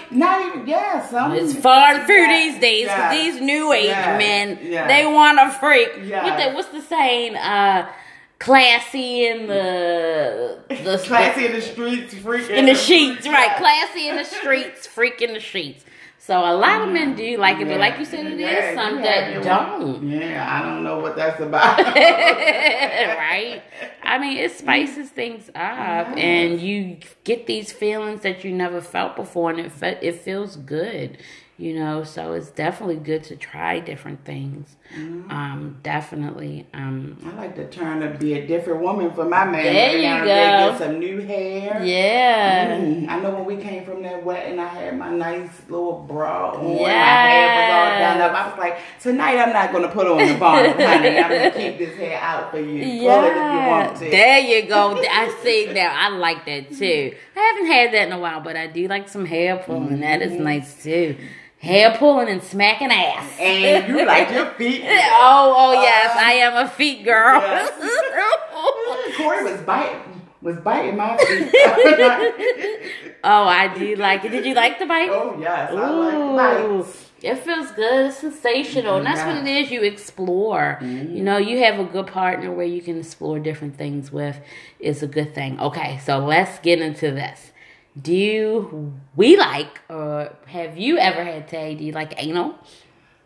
even. 0.56 0.66
Yeah, 0.66 1.06
some. 1.06 1.32
It's 1.32 1.54
far 1.54 2.06
through 2.06 2.22
Yeah, 2.22 2.38
these 2.38 2.60
days. 2.60 2.86
yeah, 2.86 3.10
these 3.12 3.40
new 3.40 3.72
age 3.72 3.86
yeah, 3.86 4.18
men, 4.18 4.58
they 4.88 5.04
want 5.06 5.38
a 5.38 5.50
freak. 5.50 5.88
What 6.10 6.36
the, 6.36 6.52
what's 6.52 6.68
the 6.68 6.80
saying? 6.80 7.36
Uh, 7.36 7.90
classy 8.38 9.26
in 9.26 9.46
the 9.46 10.58
the 10.68 10.98
Classy 11.06 11.46
in 11.46 11.52
the 11.52 11.60
streets, 11.60 12.14
freak 12.14 12.50
in 12.50 12.66
the 12.66 12.74
sheets, 12.74 13.26
right? 13.26 13.56
Classy 13.56 14.08
in 14.08 14.16
the 14.16 14.24
streets, 14.24 14.86
freak 14.86 15.22
in 15.22 15.32
the 15.32 15.40
sheets. 15.40 15.84
So 16.24 16.38
a 16.38 16.54
lot 16.54 16.82
of 16.82 16.90
men 16.94 17.16
do 17.16 17.36
like 17.36 17.58
it, 17.58 17.66
but 17.66 17.80
like 17.80 17.98
you 17.98 18.04
said, 18.04 18.24
it 18.26 18.34
is 18.34 18.40
Yeah, 18.40 18.74
some 18.76 18.98
you 18.98 19.02
that 19.02 19.42
don't. 19.42 20.08
Yeah, 20.08 20.46
I 20.48 20.64
don't 20.64 20.84
know 20.84 21.00
what 21.00 21.16
that's 21.16 21.40
about. 21.40 21.78
right? 21.84 23.60
I 24.04 24.18
mean, 24.18 24.36
it 24.38 24.52
spices 24.52 25.08
things 25.10 25.48
up, 25.56 26.06
and 26.16 26.60
you 26.60 26.98
get 27.24 27.48
these 27.48 27.72
feelings 27.72 28.20
that 28.22 28.44
you 28.44 28.52
never 28.52 28.80
felt 28.80 29.16
before, 29.16 29.50
and 29.50 29.58
it 29.58 29.72
fe- 29.72 29.98
it 30.00 30.20
feels 30.20 30.54
good, 30.54 31.18
you 31.62 31.74
know. 31.78 32.02
So 32.04 32.32
it's 32.32 32.50
definitely 32.50 32.96
good 32.96 33.22
to 33.24 33.36
try 33.36 33.78
different 33.80 34.24
things. 34.24 34.76
Mm-hmm. 34.96 35.30
Um, 35.30 35.78
definitely. 35.82 36.66
Um, 36.74 37.16
I 37.24 37.30
like 37.36 37.54
to 37.56 37.66
turn 37.70 38.00
to 38.00 38.18
be 38.18 38.34
a 38.34 38.46
different 38.46 38.80
woman 38.82 39.10
for 39.12 39.24
my 39.24 39.44
man. 39.46 39.62
There 39.64 39.96
you 39.96 40.18
go. 40.20 40.24
Get 40.26 40.78
some 40.78 40.98
new 40.98 41.20
hair. 41.20 41.82
yeah. 41.82 42.76
Mm, 42.78 43.08
I 43.08 43.20
know 43.20 43.30
when 43.30 43.44
we 43.46 43.56
came 43.56 43.84
from 43.84 44.02
that 44.02 44.22
wedding, 44.24 44.58
I 44.58 44.66
had 44.68 44.98
my 44.98 45.10
nice 45.10 45.48
little 45.68 46.04
bra 46.06 46.50
on. 46.50 46.64
My 46.64 46.80
Yes. 46.80 47.30
hair 47.30 47.46
was 47.56 47.72
all 47.74 47.98
done 48.18 48.20
up. 48.30 48.32
I 48.44 48.48
was 48.50 48.58
like, 48.58 48.78
tonight 49.00 49.38
I'm 49.38 49.52
not 49.52 49.72
going 49.72 49.84
to 49.84 49.88
put 49.90 50.06
on 50.06 50.18
the 50.18 50.34
bonnet, 50.38 50.76
honey. 50.76 51.18
I'm 51.18 51.30
going 51.30 51.52
to 51.52 51.58
keep 51.58 51.78
this 51.78 51.96
hair 51.96 52.18
out 52.20 52.50
for 52.50 52.58
you. 52.58 53.00
Pull 53.00 53.24
it 53.24 53.30
if 53.30 53.36
you 53.36 53.68
want 53.68 53.96
to. 53.98 54.10
There 54.10 54.38
you 54.40 54.68
go. 54.68 55.00
I 55.10 55.38
see 55.42 55.72
now. 55.72 55.92
I 55.96 56.08
like 56.10 56.44
that 56.46 56.70
too. 56.76 57.14
I 57.36 57.40
haven't 57.40 57.66
had 57.66 57.92
that 57.94 58.06
in 58.08 58.12
a 58.12 58.18
while, 58.18 58.40
but 58.40 58.56
I 58.56 58.66
do 58.66 58.88
like 58.88 59.08
some 59.08 59.24
hair 59.24 59.56
pulling. 59.56 60.00
That 60.00 60.20
is 60.20 60.32
Mm-hmm. 60.32 60.44
nice 60.44 60.82
too. 60.82 61.16
Hair 61.62 61.96
pulling 61.96 62.28
and 62.28 62.42
smacking 62.42 62.90
ass. 62.90 63.38
and 63.38 63.86
you 63.86 64.04
like 64.06 64.32
your 64.32 64.46
feet. 64.54 64.82
Oh, 64.84 65.54
oh 65.56 65.78
uh, 65.78 65.82
yes, 65.82 66.16
I 66.16 66.32
am 66.32 66.66
a 66.66 66.68
feet 66.68 67.04
girl. 67.04 67.40
Yes. 67.40 69.16
Corey 69.16 69.44
was 69.44 69.60
biting, 69.60 70.22
was 70.40 70.56
biting 70.56 70.96
my 70.96 71.16
feet. 71.18 71.54
oh, 73.22 73.44
I 73.44 73.72
do 73.78 73.94
like 73.94 74.24
it. 74.24 74.30
Did 74.30 74.44
you 74.44 74.54
like 74.54 74.80
the 74.80 74.86
bite? 74.86 75.10
oh 75.10 75.36
yes, 75.38 75.70
I 75.70 75.92
Ooh, 75.92 76.34
like 76.34 76.80
bites. 76.80 77.06
it 77.22 77.36
feels 77.36 77.70
good. 77.70 78.06
It's 78.06 78.18
sensational. 78.18 78.96
And 78.96 79.06
that's 79.06 79.24
what 79.24 79.36
it 79.36 79.46
is. 79.46 79.70
You 79.70 79.82
explore. 79.82 80.78
Mm-hmm. 80.82 81.14
You 81.14 81.22
know, 81.22 81.36
you 81.36 81.58
have 81.58 81.78
a 81.78 81.84
good 81.84 82.08
partner 82.08 82.50
where 82.52 82.66
you 82.66 82.82
can 82.82 82.98
explore 82.98 83.38
different 83.38 83.76
things 83.76 84.10
with. 84.10 84.40
It's 84.80 85.04
a 85.04 85.06
good 85.06 85.32
thing. 85.32 85.60
Okay, 85.60 86.00
so 86.04 86.18
let's 86.18 86.58
get 86.58 86.80
into 86.80 87.12
this. 87.12 87.51
Do 88.00 88.92
we 89.16 89.36
like, 89.36 89.80
or 89.90 90.34
have 90.46 90.78
you 90.78 90.96
ever 90.98 91.22
had 91.24 91.48
Tay? 91.48 91.74
Do 91.74 91.84
you 91.84 91.92
like 91.92 92.14
anal? 92.22 92.54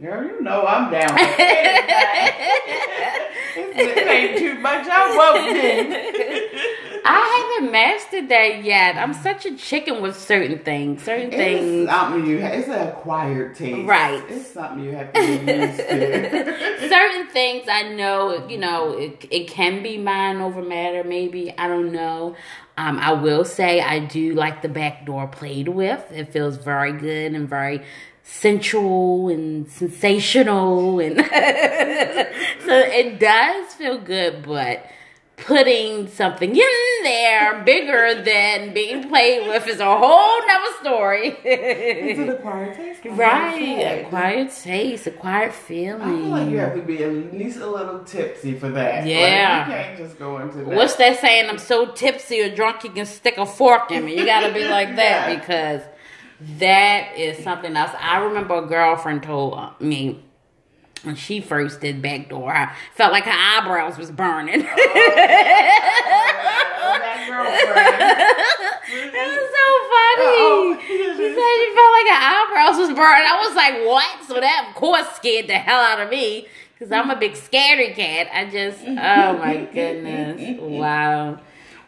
Girl, 0.01 0.25
you 0.25 0.43
know 0.43 0.67
I'm 0.67 0.91
down 0.91 1.17
it 3.57 4.07
ain't 4.07 4.39
too 4.39 4.59
much. 4.59 4.87
I 4.91 5.17
won't 5.17 5.55
do. 5.55 7.02
I 7.09 7.57
haven't 7.61 7.73
mastered 7.73 8.29
that 8.29 8.62
yet. 8.64 8.97
I'm 8.97 9.14
such 9.14 9.47
a 9.47 9.57
chicken 9.57 10.02
with 10.02 10.19
certain 10.19 10.59
things. 10.59 11.02
Certain 11.02 11.29
It's 11.29 11.37
things. 11.37 11.88
something 11.88 12.26
you. 12.26 12.38
It's 12.38 12.69
an 12.69 12.88
acquired 12.88 13.55
taste, 13.55 13.88
Right. 13.88 14.23
It's 14.29 14.50
something 14.50 14.85
you 14.85 14.90
have 14.97 15.12
to 15.14 15.21
get 15.21 15.61
used 15.61 15.79
to. 15.79 16.88
certain 16.90 17.29
things 17.29 17.67
I 17.71 17.95
know, 17.95 18.47
you 18.49 18.59
know, 18.59 18.93
it, 18.99 19.25
it 19.31 19.49
can 19.49 19.83
be 19.83 19.97
mind 19.97 20.43
over 20.43 20.61
matter, 20.61 21.05
maybe. 21.05 21.55
I 21.57 21.69
don't 21.69 21.93
know. 21.93 22.35
Um, 22.78 22.99
I 22.99 23.12
will 23.12 23.45
say 23.45 23.80
I 23.80 24.00
do 24.00 24.35
like 24.35 24.62
the 24.62 24.68
back 24.68 25.06
door 25.06 25.26
played 25.26 25.68
with. 25.68 26.04
It 26.12 26.33
feels 26.33 26.56
very 26.59 26.92
good 26.92 27.33
and 27.35 27.49
very 27.49 27.83
sensual 28.23 29.28
and 29.28 29.71
sensational 29.71 30.99
and 30.99 31.16
so 31.16 31.25
it 32.75 33.21
does 33.21 33.73
feel 33.75 33.99
good, 33.99 34.42
but 34.42 34.85
putting 35.37 36.09
something 36.09 36.57
in 36.57 37.02
there 37.02 37.62
bigger 37.62 38.23
than 38.23 38.73
being 38.73 39.07
played 39.09 39.47
with 39.47 39.66
is 39.69 39.81
a 39.81 39.85
whole 39.99 40.47
nother 40.47 40.73
story. 40.81 41.37
It's 41.45 42.19
an 42.19 42.31
acquired 42.31 42.75
taste. 42.75 43.00
right. 43.05 44.05
Acquired 44.07 44.50
taste, 44.50 45.07
acquired 45.07 45.52
feeling. 45.52 46.00
I 46.02 46.07
feel 46.07 46.28
like 46.28 46.50
you 46.50 46.59
have 46.59 46.75
to 46.75 46.83
be 46.83 47.05
at 47.05 47.35
least 47.35 47.59
a 47.61 47.66
little 47.66 48.00
tipsy 48.05 48.59
for 48.59 48.71
that. 48.71 49.00
Like, 49.02 49.11
Yeah. 49.11 49.66
you 49.66 49.73
can't 49.73 49.99
just 49.99 50.19
go 50.19 50.38
into 50.38 50.59
that. 50.59 50.66
What's 50.69 50.97
that 50.97 51.21
saying? 51.21 51.50
I'm 51.50 51.59
so 51.59 51.87
tipsy 51.93 52.40
or 52.40 52.55
drunk 52.55 52.83
you 52.85 52.90
can 52.90 53.07
stick 53.07 53.37
a 53.37 53.45
fork 53.47 53.90
in 53.90 54.05
me. 54.07 54.19
You 54.19 54.25
gotta 54.25 54.52
be 54.55 54.64
like 54.66 54.97
that 54.97 55.31
Yeah. 55.31 55.38
because 55.38 55.83
that 56.59 57.16
is 57.16 57.43
something 57.45 57.76
else. 57.76 57.90
I 57.99 58.19
remember 58.25 58.57
a 58.57 58.66
girlfriend 58.66 59.23
told 59.23 59.59
me 59.81 60.23
when 61.03 61.15
she 61.15 61.41
first 61.41 61.81
did 61.81 62.03
backdoor, 62.03 62.53
I 62.53 62.75
felt 62.95 63.12
like 63.12 63.25
her 63.25 63.31
eyebrows 63.33 63.97
was 63.99 64.11
burning. 64.11 64.62
Oh, 64.62 64.75
oh 66.79 66.99
that 66.99 67.26
girlfriend. 67.29 68.03
It 68.88 69.12
was 69.15 69.50
so 69.55 69.67
funny. 69.93 70.37
Uh-oh. 70.37 70.62
She 70.87 71.33
said 71.33 71.57
she 71.59 71.69
felt 71.75 71.93
like 71.93 72.09
her 72.12 72.23
eyebrows 72.23 72.79
was 72.79 72.88
burning. 72.97 73.26
I 73.26 73.45
was 73.47 73.55
like, 73.57 73.75
what? 73.87 74.25
So 74.26 74.35
that, 74.41 74.67
of 74.69 74.75
course, 74.75 75.09
scared 75.17 75.49
the 75.49 75.55
hell 75.55 75.81
out 75.81 76.00
of 76.00 76.11
me 76.11 76.47
because 76.73 76.93
I'm 76.93 77.11
a 77.11 77.17
big 77.17 77.33
scaredy 77.33 77.95
cat. 77.95 78.29
I 78.33 78.50
just, 78.50 78.81
oh 78.85 79.38
my 79.38 79.57
goodness. 79.73 80.59
Wow. 80.61 81.41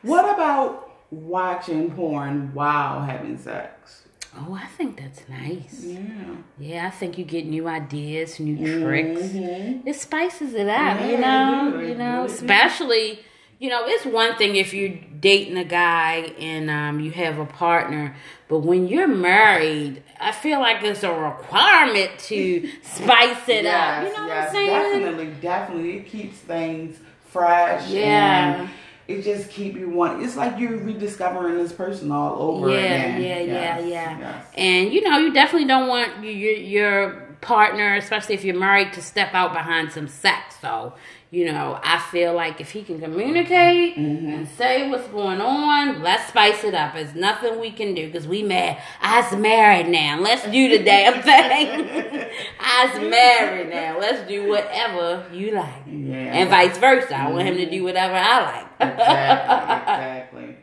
What 0.03 0.25
about 0.35 0.91
watching 1.11 1.91
porn 1.93 2.53
while 2.55 3.01
having 3.03 3.39
sex? 3.39 3.98
Oh, 4.37 4.55
I 4.55 4.67
think 4.67 5.01
that's 5.01 5.29
nice. 5.29 5.97
Yeah. 5.97 6.35
Yeah, 6.59 6.87
I 6.87 6.91
think 6.91 7.19
you 7.19 7.25
get 7.25 7.47
new 7.47 7.67
ideas, 7.69 8.39
new 8.41 8.57
tricks. 8.57 9.23
Mhm. 9.23 9.87
It 9.87 9.95
spices 9.95 10.55
it 10.55 10.69
up, 10.69 10.99
Yeah, 11.01 11.07
you 11.11 11.19
know. 11.19 11.81
You 11.81 11.95
know, 11.95 12.23
really 12.23 12.27
especially 12.27 13.21
you 13.59 13.69
know, 13.69 13.83
it's 13.87 14.05
one 14.07 14.37
thing 14.37 14.55
if 14.55 14.73
you're 14.73 14.97
dating 15.21 15.57
a 15.57 15.65
guy 15.65 16.33
and 16.39 16.71
um, 16.71 17.01
you 17.01 17.11
have 17.11 17.39
a 17.39 17.45
partner, 17.45 18.15
but 18.47 18.61
when 18.61 18.87
you're 18.87 19.09
married, 19.09 20.01
I 20.21 20.31
feel 20.31 20.61
like 20.61 20.83
it's 20.85 21.03
a 21.03 21.13
requirement 21.13 22.17
to 22.21 22.71
spice 22.83 23.49
it 23.49 23.67
up. 23.67 24.05
You 24.05 24.13
know 24.17 24.29
what 24.29 24.33
I'm 24.33 24.51
saying? 24.53 25.01
Definitely, 25.01 25.35
definitely. 25.41 25.97
It 25.97 26.07
keeps 26.07 26.39
things 26.39 26.99
fresh. 27.27 27.89
Yeah. 27.89 28.61
And 28.61 28.71
it 29.09 29.23
just 29.23 29.51
keep 29.51 29.75
you 29.75 29.89
want. 29.89 30.23
It's 30.23 30.37
like 30.37 30.59
you're 30.59 30.77
rediscovering 30.77 31.57
this 31.57 31.73
person 31.73 32.13
all 32.13 32.41
over 32.41 32.69
Yeah, 32.71 32.77
again. 32.77 33.23
yeah, 33.23 33.39
yeah, 33.41 33.53
Yes, 33.79 33.87
yeah. 33.89 34.19
yes. 34.19 34.47
And 34.55 34.93
you 34.93 35.01
know, 35.09 35.19
you 35.19 35.33
definitely 35.33 35.67
don't 35.67 35.89
want 35.89 36.23
your 36.23 36.53
your 36.53 37.11
partner, 37.41 37.95
especially 37.97 38.35
if 38.35 38.45
you're 38.45 38.59
married, 38.59 38.93
to 38.93 39.03
step 39.03 39.33
out 39.33 39.53
behind 39.55 39.93
some 39.93 40.09
sex. 40.09 40.57
So, 40.61 40.93
you 41.31 41.45
know, 41.53 41.79
I 41.83 41.99
feel 42.11 42.33
like 42.35 42.59
if 42.61 42.71
he 42.71 42.83
can 42.83 43.01
communicate 43.01 43.97
Mm-hmm. 43.97 44.29
and 44.33 44.49
say 44.49 44.89
what's 44.89 45.07
going 45.09 45.41
on, 45.41 46.03
let's 46.03 46.29
spice 46.29 46.65
it 46.65 46.75
up. 46.75 46.95
There's 46.95 47.15
nothing 47.15 47.61
we 47.61 47.71
can 47.71 47.95
do 47.95 48.07
because 48.07 48.27
we 48.27 48.43
mad. 48.43 48.79
I's 49.03 49.37
married 49.37 49.89
now. 49.89 50.19
Let's 50.21 50.45
do 50.45 50.69
the 50.71 50.83
damn 50.83 51.23
thing. 51.31 52.25
I's 52.61 52.99
married 53.11 53.69
now. 53.71 53.99
Let's 53.99 54.27
do 54.29 54.49
whatever 54.49 55.27
you 55.33 55.51
like. 55.53 55.83
Yeah. 55.87 56.17
And 56.17 56.49
vice 56.51 56.79
versa. 56.79 57.15
I 57.17 57.31
want 57.31 57.47
him 57.47 57.57
to 57.57 57.69
do 57.71 57.85
whatever 57.85 58.15
I 58.15 58.43
like. 58.45 58.93
exactly, 58.93 60.45
exactly. 60.45 60.57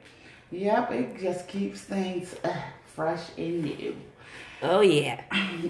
Yep, 0.52 0.92
it 0.92 1.20
just 1.22 1.48
keeps 1.48 1.82
things 1.82 2.36
uh, 2.44 2.56
fresh 2.96 3.22
and 3.38 3.64
new. 3.64 3.96
Oh 4.72 4.82
yeah. 4.82 5.22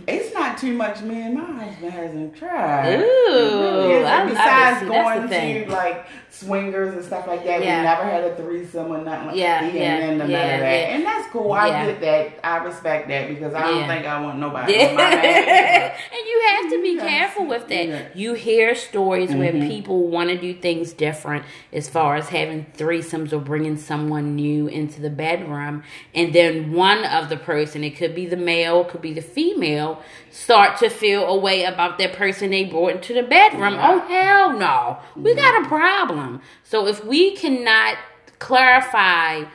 It's 0.07 0.33
not 0.33 0.57
too 0.57 0.73
much 0.73 1.01
me 1.01 1.21
and 1.21 1.35
my 1.35 1.41
husband 1.65 1.91
hasn't 1.93 2.35
tried. 2.35 2.99
Ooh, 2.99 3.01
It 3.01 3.03
really 3.33 3.93
isn't. 3.93 4.05
I 4.05 4.19
love 4.19 4.27
it. 4.27 4.33
Besides 4.33 4.79
See, 4.81 4.85
going 4.87 5.65
to 5.65 5.71
like 5.71 6.05
swingers 6.29 6.93
and 6.95 7.03
stuff 7.03 7.27
like 7.27 7.43
that, 7.45 7.63
Yeah. 7.63 7.77
we 7.79 7.83
never 7.83 8.03
had 8.03 8.23
a 8.25 8.35
threesome 8.35 8.91
or 8.91 8.97
nothing 9.01 9.27
like 9.27 9.35
Yeah, 9.37 9.61
yeah, 9.61 9.67
ain't 10.09 10.17
yeah, 10.17 10.27
that. 10.27 10.59
yeah. 10.59 10.95
And 10.95 11.05
that's 11.05 11.27
cool. 11.29 11.51
I 11.53 11.69
get 11.85 12.01
that. 12.01 12.39
I 12.45 12.63
respect 12.63 13.07
that 13.07 13.29
because 13.29 13.53
I 13.53 13.61
don't 13.61 13.87
think 13.87 14.05
I 14.05 14.21
want 14.21 14.39
nobody 14.39 14.73
Yeah. 14.77 14.93
my 14.93 15.03
and 15.03 16.27
you 16.27 16.43
have 16.49 16.71
to 16.71 16.81
be 16.81 16.97
careful 16.97 17.45
with 17.45 17.67
that. 17.69 18.15
You 18.15 18.33
hear 18.33 18.75
stories 18.75 19.33
where 19.33 19.51
Mhm. 19.53 19.67
people 19.67 20.07
want 20.07 20.29
to 20.29 20.37
do 20.37 20.53
things 20.53 20.93
different 20.93 21.45
as 21.73 21.87
far 21.89 22.15
as 22.15 22.29
having 22.29 22.65
threesomes 22.77 23.31
or 23.33 23.39
bringing 23.39 23.77
someone 23.77 24.35
new 24.35 24.67
into 24.67 25.01
the 25.01 25.09
bedroom. 25.09 25.83
And 26.13 26.33
then 26.33 26.71
one 26.73 27.03
of 27.05 27.29
the 27.29 27.37
person, 27.37 27.83
it 27.83 27.91
could 27.97 28.13
be 28.15 28.25
the 28.25 28.37
male, 28.37 28.83
could 28.89 29.01
be 29.01 29.13
the 29.13 29.21
female, 29.21 30.01
start 30.31 30.77
to 30.79 30.89
feel 30.89 31.25
a 31.25 31.37
way 31.37 31.63
about 31.63 31.97
that 31.97 32.13
person 32.13 32.51
they 32.51 32.65
brought 32.65 32.91
into 32.91 33.13
the 33.13 33.23
bedroom. 33.23 33.73
Yeah. 33.73 33.91
Oh, 33.91 33.99
hell 34.07 34.53
no. 34.53 34.99
We 35.15 35.31
mm-hmm. 35.31 35.39
got 35.39 35.65
a 35.65 35.67
problem. 35.67 36.41
So 36.63 36.87
if 36.87 37.03
we 37.03 37.35
cannot 37.35 37.97
clarify 38.39 39.45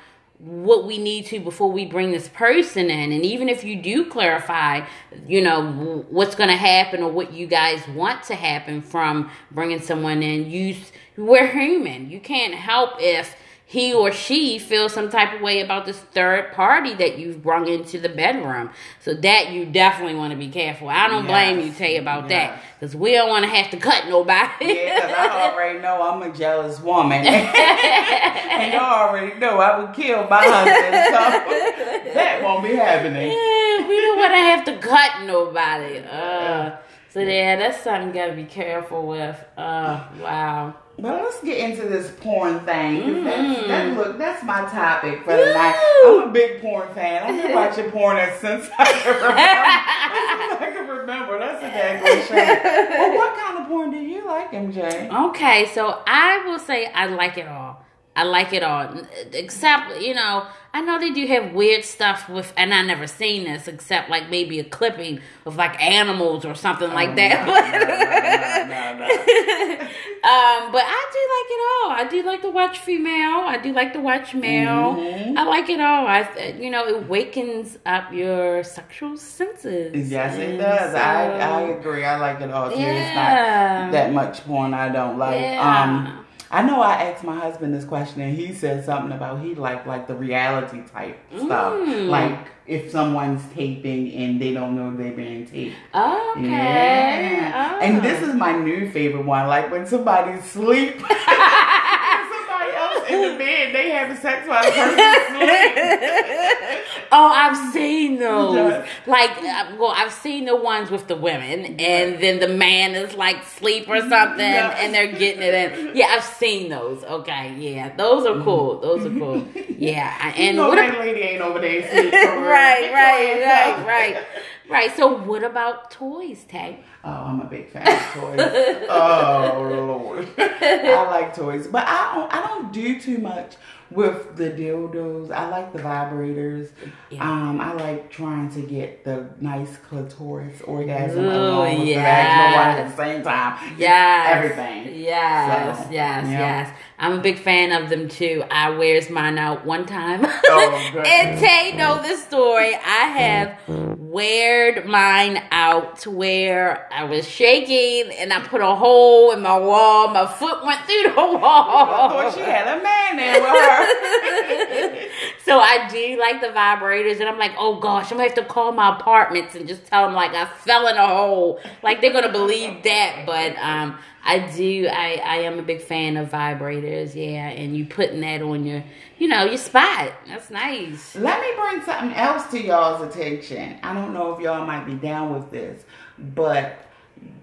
what 0.41 0.87
we 0.87 0.97
need 0.97 1.27
to 1.27 1.39
before 1.39 1.71
we 1.71 1.85
bring 1.85 2.13
this 2.13 2.29
person 2.29 2.89
in 2.89 3.13
and 3.13 3.27
even 3.27 3.47
if 3.47 3.63
you 3.63 3.77
do 3.77 4.07
clarify 4.07 4.81
you 5.27 5.39
know 5.39 6.03
what's 6.09 6.35
going 6.35 6.49
to 6.49 6.57
happen 6.57 7.03
or 7.03 7.13
what 7.13 7.31
you 7.35 7.47
guys 7.47 7.87
want 7.89 8.23
to 8.23 8.35
happen 8.35 8.81
from 8.81 9.31
bringing 9.51 9.79
someone 9.79 10.23
in 10.23 10.51
you 10.51 10.75
we're 11.19 11.47
human 11.47 12.11
you 12.11 12.19
can't 12.19 12.55
help 12.55 12.93
if 12.99 13.37
he 13.71 13.95
or 13.95 14.11
she 14.11 14.59
feels 14.59 14.93
some 14.93 15.09
type 15.09 15.33
of 15.33 15.41
way 15.41 15.61
about 15.61 15.87
this 15.87 15.97
third 15.97 16.51
party 16.53 16.93
that 16.95 17.17
you've 17.21 17.41
brung 17.41 17.69
into 17.69 18.01
the 18.01 18.09
bedroom 18.09 18.69
so 18.99 19.15
that 19.15 19.51
you 19.53 19.65
definitely 19.65 20.17
want 20.17 20.33
to 20.33 20.37
be 20.37 20.49
careful 20.49 20.89
i 20.89 21.07
don't 21.07 21.25
blame 21.27 21.59
Yes. 21.59 21.67
you 21.67 21.73
tay 21.75 21.97
about 21.97 22.29
Yes. 22.29 22.31
that 22.51 22.63
because 22.81 22.97
we 22.97 23.13
don't 23.13 23.29
want 23.29 23.45
to 23.45 23.51
have 23.51 23.71
to 23.71 23.77
cut 23.77 24.09
nobody 24.09 24.67
Yeah, 24.75 24.95
because 24.97 25.17
I 25.17 25.51
already 25.53 25.79
know 25.79 26.03
I'm 26.03 26.23
a 26.23 26.35
jealous 26.37 26.81
woman. 26.81 27.25
and 27.27 28.73
y'all 28.73 29.09
already 29.09 29.39
know 29.39 29.59
I 29.61 29.79
would 29.79 29.95
kill 29.95 30.27
my 30.29 30.43
husband. 30.45 31.05
So 31.15 32.15
that 32.15 32.41
won't 32.43 32.65
be 32.65 32.75
happening. 32.75 33.29
Yeah, 33.29 33.89
we 33.89 34.01
don't 34.01 34.19
want 34.19 34.33
to 34.33 34.39
have 34.39 34.65
to 34.65 34.79
cut 34.79 35.23
nobody. 35.27 35.99
Uh, 35.99 36.77
so 37.11 37.21
yeah, 37.21 37.57
that's 37.57 37.83
something 37.83 38.09
you 38.09 38.15
gotta 38.15 38.33
be 38.35 38.45
careful 38.45 39.07
with. 39.07 39.37
Uh, 39.57 40.07
wow. 40.21 40.75
But 41.01 41.23
let's 41.23 41.41
get 41.43 41.59
into 41.59 41.89
this 41.89 42.11
porn 42.21 42.61
thing. 42.61 43.03
'cause 43.03 43.25
That's, 43.25 43.59
Mm. 43.61 43.69
that, 43.69 43.97
look, 43.97 44.19
that's 44.19 44.43
my 44.45 44.63
topic 44.67 45.25
for 45.25 45.35
the 45.37 45.53
night. 45.55 45.75
I'm 46.07 46.23
a 46.29 46.33
big 46.33 46.61
porn 46.61 46.89
fan. 46.95 47.23
I've 47.25 47.43
been 47.43 47.55
watching 47.55 47.91
porn 47.91 48.19
since 48.41 48.69
I 48.79 48.85
can 48.85 49.15
remember. 49.15 49.37
I 50.65 50.71
can 50.75 50.89
remember. 50.89 51.39
That's 51.39 51.63
a 51.65 51.69
dang 51.69 52.03
good 52.03 52.25
shame. 52.27 52.59
Well, 52.99 53.15
what 53.17 53.37
kind 53.39 53.59
of 53.59 53.67
porn 53.69 53.91
do 53.91 53.97
you 53.99 54.25
like, 54.27 54.51
MJ? 54.53 55.11
Okay, 55.31 55.67
so 55.75 55.99
I 56.07 56.43
will 56.47 56.59
say 56.59 56.87
I 56.95 57.07
like 57.07 57.39
it 57.39 57.49
all. 57.49 57.70
I 58.17 58.25
like 58.25 58.53
it 58.53 58.63
all, 58.63 58.89
except 59.33 60.01
you 60.01 60.15
know 60.15 60.47
I 60.75 60.81
know 60.83 60.99
they 61.01 61.11
do 61.11 61.27
have 61.27 61.53
weird 61.53 61.85
stuff 61.85 62.29
with, 62.29 62.53
and 62.57 62.73
I 62.75 62.83
never 62.83 63.07
seen 63.07 63.45
this 63.45 63.67
except 63.69 64.11
like 64.11 64.29
maybe 64.31 64.59
a 64.61 64.65
clipping 64.65 65.21
of 65.47 65.57
like 65.57 65.81
animals 65.83 66.45
or 66.45 66.55
something 66.55 66.91
like 66.93 67.11
Oh, 67.11 67.15
that. 67.17 67.47
no, 67.47 68.99
no, 68.99 69.07
no, 69.07 69.85
um, 69.85 70.73
but 70.73 70.83
I 70.87 71.11
do 71.17 71.23
like 71.37 71.51
it 71.51 71.63
all. 71.73 71.91
I 71.93 72.07
do 72.11 72.23
like 72.27 72.43
to 72.43 72.51
watch 72.51 72.79
female. 72.81 73.41
I 73.47 73.59
do 73.59 73.73
like 73.73 73.93
to 73.95 74.01
watch 74.01 74.35
male. 74.35 74.95
Mhm. 74.97 75.37
I 75.37 75.45
like 75.45 75.69
it 75.69 75.81
all. 75.81 76.07
I, 76.07 76.55
you 76.59 76.71
know, 76.71 76.87
it 76.87 77.09
wakens 77.09 77.79
up 77.87 78.13
your 78.13 78.63
sexual 78.63 79.17
senses. 79.17 80.11
Yes, 80.11 80.37
it 80.37 80.57
does. 80.59 80.95
I, 80.95 81.27
so- 81.27 81.55
I 81.55 81.61
agree. 81.79 82.05
I 82.05 82.17
like 82.17 82.41
it 82.41 82.51
all 82.51 82.69
too. 82.71 82.77
It's 82.79 83.15
not 83.15 83.93
that 83.93 84.13
much 84.13 84.45
porn 84.45 84.75
I 84.75 84.89
don't 84.89 85.19
like. 85.19 85.41
Yeah. 85.41 85.83
Um, 85.83 86.20
I 86.53 86.63
know 86.63 86.81
I 86.81 86.95
asked 87.05 87.23
my 87.23 87.39
husband 87.39 87.73
this 87.73 87.85
question 87.85 88.23
and 88.23 88.37
he 88.37 88.53
said 88.53 88.85
something 88.85 89.13
about 89.13 89.41
he 89.41 89.55
liked 89.55 89.87
like 89.87 90.09
the 90.09 90.17
reality 90.17 90.83
type 90.93 91.17
stuff. 91.37 91.75
Mm. 91.75 92.09
Like 92.09 92.39
if 92.67 92.91
someone's 92.91 93.43
taping 93.55 94.13
and 94.15 94.41
they 94.41 94.53
don't 94.53 94.75
know 94.75 94.97
they're 94.97 95.13
being 95.13 95.47
taped. 95.47 95.77
Okay. 95.95 96.51
Yeah. 96.51 97.73
Oh. 97.75 97.81
And 97.81 98.03
this 98.03 98.21
is 98.23 98.35
my 98.35 98.51
new 98.59 98.91
favorite 98.91 99.25
one. 99.25 99.47
Like 99.47 99.71
when 99.71 99.87
somebody's 99.87 100.45
asleep. 100.45 100.95
somebody 100.99 102.73
else 102.75 103.09
in 103.09 103.23
the 103.23 103.39
bed, 103.39 103.73
they 103.73 103.91
having 103.91 104.17
sex 104.17 104.49
while 104.49 104.65
the 104.65 104.73
person's 104.73 104.99
asleep. 105.31 106.90
Oh, 107.13 107.27
I've 107.27 107.73
seen 107.73 108.19
those. 108.19 108.85
Like, 109.07 109.31
uh, 109.39 109.77
well, 109.79 109.93
I've 109.97 110.13
seen 110.13 110.45
the 110.45 110.57
ones 110.57 110.91
with 110.91 111.09
the 111.09 111.17
women, 111.17 111.77
and 111.81 112.23
then 112.23 112.41
the 112.41 112.49
man 112.49 112.95
is 112.95 113.15
like 113.15 113.45
sleep 113.45 113.89
or 113.89 114.01
something, 114.01 114.41
and 114.41 114.95
they're 114.95 115.13
getting 115.13 115.43
it 115.43 115.55
in. 115.55 115.97
Yeah, 115.97 116.07
I've 116.11 116.25
seen 116.25 116.69
those. 116.71 117.03
Okay, 117.05 117.55
yeah, 117.57 117.95
those 117.97 118.27
are 118.27 118.43
cool. 118.43 118.81
Those 118.81 119.07
are 119.07 119.19
cool. 119.19 119.47
Yeah, 119.81 120.33
and 120.37 120.57
you 120.57 120.63
know 120.63 120.69
what? 120.69 120.75
that 120.77 120.99
lady 120.99 121.21
ain't 121.21 121.41
over 121.41 121.59
there 121.59 121.81
right, 121.83 122.93
right, 122.93 123.41
right, 123.43 123.87
right, 123.87 124.27
right. 124.71 124.95
So, 124.97 125.19
what 125.19 125.43
about 125.45 125.91
toys, 125.91 126.45
Tay? 126.49 126.85
Oh, 127.05 127.11
I'm 127.11 127.41
a 127.41 127.45
big 127.47 127.71
fan 127.71 127.87
of 127.87 128.03
toys. 128.13 128.41
oh 128.91 129.69
Lord, 129.71 130.29
I 130.39 131.07
like 131.11 131.35
toys, 131.35 131.67
but 131.67 131.87
I 131.87 132.15
don't. 132.15 132.33
I 132.33 132.47
don't 132.47 132.73
do 132.73 133.01
too 133.01 133.19
much 133.19 133.57
with 133.91 134.37
the 134.37 134.51
dildos. 134.51 135.31
I 135.33 135.49
like 135.49 135.73
the 135.73 135.81
vibrators. 135.81 136.71
Yeah. 137.11 137.29
Um, 137.29 137.61
I 137.61 137.73
like 137.73 138.11
trying 138.11 138.51
to 138.51 138.63
get 138.63 139.05
the 139.05 139.31
nice 139.41 139.77
clitoris 139.79 140.61
orgasm 140.63 141.25
Ooh, 141.25 141.31
along 141.31 141.79
with 141.81 141.89
yes. 141.89 141.97
the 141.97 142.01
vaginal 142.01 142.57
one 142.57 142.79
at 142.79 142.91
the 142.91 142.97
same 142.97 143.23
time. 143.23 143.77
Yeah, 143.79 144.27
everything. 144.29 145.01
Yes, 145.01 145.79
So, 145.79 145.91
yes, 145.93 146.27
yeah. 146.27 146.31
yes. 146.31 146.77
I'm 146.99 147.19
a 147.19 147.23
big 147.23 147.39
fan 147.39 147.73
of 147.73 147.89
them 147.91 148.09
too. 148.09 148.45
I 148.51 148.71
wears 148.71 149.11
mine 149.11 149.39
out 149.39 149.65
one 149.65 149.87
time. 149.87 150.21
Oh, 150.25 151.03
and 151.07 151.39
Tay 151.41 151.77
know 151.77 152.01
the 152.03 152.17
story. 152.17 152.75
I 152.75 153.59
have 153.59 153.90
weared 154.11 154.87
mine 154.87 155.41
out 155.53 155.99
to 155.99 156.11
where 156.11 156.93
I 156.93 157.05
was 157.05 157.29
shaking 157.29 158.13
and 158.17 158.33
I 158.33 158.41
put 158.41 158.61
a 158.61 158.75
hole 158.75 159.31
in 159.31 159.41
my 159.43 159.57
wall. 159.57 160.09
My 160.09 160.27
foot 160.27 160.65
went 160.65 160.81
through 160.85 161.03
the 161.05 161.11
I 161.21 161.31
wall. 161.31 162.11
thought 162.11 162.35
she 162.35 162.41
had 162.41 162.67
a 162.79 162.83
man 162.83 163.17
there 163.17 163.41
with 163.41 165.01
her. 165.01 165.09
so 165.45 165.61
I 165.61 165.89
do 165.89 166.19
like 166.19 166.41
the 166.41 166.49
vibrators, 166.49 167.21
and 167.21 167.29
I'm 167.29 167.39
like, 167.39 167.53
oh 167.57 167.79
gosh, 167.79 168.11
I'm 168.11 168.19
gonna 168.19 168.29
have 168.29 168.35
to 168.39 168.45
call 168.45 168.73
my 168.73 168.97
apartments 168.99 169.55
and 169.55 169.69
just 169.69 169.87
tell 169.87 170.07
them 170.07 170.15
like 170.15 170.33
I 170.35 170.47
fell 170.47 170.89
in 170.89 170.97
a 170.97 171.07
hole. 171.07 171.61
Like 171.83 172.01
they're 172.01 172.13
gonna 172.13 172.33
believe 172.33 172.83
that, 172.83 173.23
but 173.27 173.57
um, 173.59 173.97
I 174.25 174.39
do. 174.55 174.87
I 174.91 175.21
I 175.25 175.37
am 175.39 175.59
a 175.59 175.63
big 175.63 175.81
fan 175.81 176.17
of 176.17 176.31
vibrators. 176.31 177.15
Yeah, 177.15 177.49
and 177.49 177.77
you 177.77 177.87
putting 177.87 178.21
that 178.21 178.43
on 178.43 178.65
your, 178.67 178.85
you 179.19 179.29
know, 179.29 179.45
your 179.45 179.57
spot. 179.57 180.13
That's 180.27 180.51
nice. 180.51 181.17
Let 181.17 181.41
me 181.41 181.49
bring 181.61 181.83
something 181.83 182.15
else 182.15 182.47
to 182.51 182.61
y'all's 182.61 183.03
attention. 183.03 183.79
I 183.83 183.95
don't 183.95 184.13
know 184.13 184.35
if 184.35 184.41
y'all 184.41 184.67
might 184.67 184.85
be 184.85 184.95
down 184.95 185.33
with 185.33 185.51
this, 185.51 185.83
but 186.19 186.87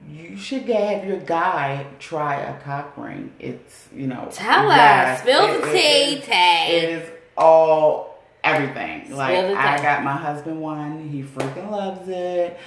you 0.09 0.37
should 0.37 0.63
have 0.69 1.05
your 1.05 1.17
guy 1.19 1.85
try 1.99 2.35
a 2.41 2.59
cock 2.61 2.95
ring. 2.97 3.33
It's 3.39 3.87
you 3.93 4.07
know. 4.07 4.29
Tell 4.31 4.69
us. 4.71 5.21
Spill 5.21 5.59
the 5.59 5.67
tea, 5.71 5.77
it- 6.15 6.23
Tay. 6.23 6.67
It 6.77 6.89
is 7.01 7.09
all 7.37 8.23
everything. 8.43 9.15
Like 9.15 9.47
the 9.47 9.53
I 9.53 9.81
got 9.81 10.03
my 10.03 10.15
husband 10.15 10.61
one. 10.61 11.09
He 11.09 11.23
freaking 11.23 11.69
loves 11.69 12.07
it, 12.07 12.57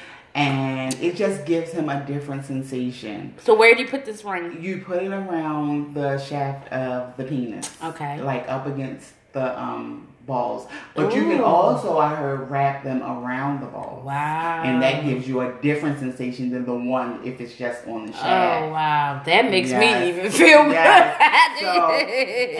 and 0.40 0.94
it 1.00 1.16
just 1.16 1.44
gives 1.44 1.70
him 1.70 1.88
a 1.88 2.04
different 2.06 2.44
sensation. 2.44 3.34
So 3.42 3.54
where 3.54 3.74
do 3.74 3.82
you 3.82 3.88
put 3.88 4.04
this 4.04 4.24
ring? 4.24 4.62
You 4.62 4.78
put 4.78 5.02
it 5.02 5.12
around 5.12 5.94
the 5.94 6.18
shaft 6.18 6.72
of 6.72 7.16
the 7.16 7.24
penis. 7.24 7.70
Okay. 7.82 8.20
Like 8.22 8.48
up 8.48 8.66
against 8.66 9.12
the 9.32 9.60
um 9.60 10.08
balls. 10.26 10.66
But 10.94 11.14
you 11.14 11.22
can 11.22 11.40
also, 11.40 11.98
I 11.98 12.14
heard, 12.14 12.50
wrap 12.50 12.84
them 12.84 13.02
around 13.02 13.60
the 13.60 13.66
balls. 13.66 14.04
Wow. 14.04 14.62
And 14.64 14.82
that 14.82 15.04
gives 15.04 15.26
you 15.26 15.40
a 15.40 15.52
different 15.60 15.98
sensation 15.98 16.50
than 16.50 16.64
the 16.66 16.74
one 16.74 17.20
if 17.24 17.40
it's 17.40 17.54
just 17.54 17.86
on 17.86 18.06
the 18.06 18.12
shaft. 18.12 18.62
Oh 18.62 18.70
wow, 18.70 19.22
that 19.24 19.50
makes 19.50 19.70
Yes. 19.70 19.80
me 20.04 20.08
even 20.10 20.30
feel 20.30 20.70
Yes. 20.70 21.16
good. 21.58 21.66
So, 21.66 21.90